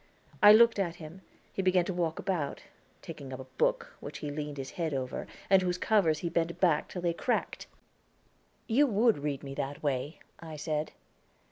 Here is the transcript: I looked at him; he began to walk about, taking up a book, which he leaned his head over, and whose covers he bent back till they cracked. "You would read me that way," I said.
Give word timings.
I 0.41 0.51
looked 0.51 0.79
at 0.79 0.95
him; 0.95 1.21
he 1.53 1.61
began 1.61 1.85
to 1.85 1.93
walk 1.93 2.17
about, 2.17 2.63
taking 3.03 3.31
up 3.31 3.39
a 3.39 3.43
book, 3.43 3.95
which 3.99 4.17
he 4.17 4.31
leaned 4.31 4.57
his 4.57 4.71
head 4.71 4.95
over, 4.95 5.27
and 5.47 5.61
whose 5.61 5.77
covers 5.77 6.21
he 6.25 6.27
bent 6.29 6.59
back 6.59 6.87
till 6.89 7.03
they 7.03 7.13
cracked. 7.13 7.67
"You 8.65 8.87
would 8.87 9.19
read 9.19 9.43
me 9.43 9.53
that 9.53 9.83
way," 9.83 10.17
I 10.39 10.55
said. 10.55 10.91